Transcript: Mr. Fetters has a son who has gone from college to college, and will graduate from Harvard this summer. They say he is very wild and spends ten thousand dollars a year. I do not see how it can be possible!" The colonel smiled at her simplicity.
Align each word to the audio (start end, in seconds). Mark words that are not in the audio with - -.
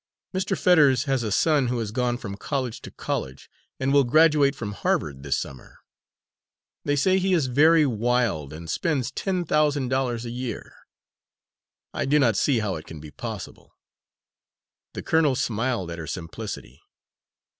Mr. 0.33 0.57
Fetters 0.57 1.03
has 1.03 1.21
a 1.21 1.31
son 1.31 1.67
who 1.67 1.77
has 1.77 1.91
gone 1.91 2.17
from 2.17 2.35
college 2.35 2.81
to 2.81 2.89
college, 2.89 3.47
and 3.79 3.93
will 3.93 4.03
graduate 4.03 4.55
from 4.55 4.71
Harvard 4.71 5.21
this 5.21 5.37
summer. 5.37 5.77
They 6.83 6.95
say 6.95 7.19
he 7.19 7.33
is 7.33 7.45
very 7.45 7.85
wild 7.85 8.51
and 8.51 8.67
spends 8.67 9.11
ten 9.11 9.45
thousand 9.45 9.89
dollars 9.89 10.25
a 10.25 10.31
year. 10.31 10.73
I 11.93 12.05
do 12.05 12.17
not 12.17 12.35
see 12.35 12.61
how 12.61 12.77
it 12.77 12.87
can 12.87 12.99
be 12.99 13.11
possible!" 13.11 13.75
The 14.93 15.03
colonel 15.03 15.35
smiled 15.35 15.91
at 15.91 15.99
her 15.99 16.07
simplicity. 16.07 16.81